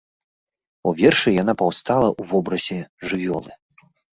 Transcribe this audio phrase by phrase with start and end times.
[0.91, 2.79] У вершы яна паўстала ў вобразе
[3.11, 3.51] жывёлы.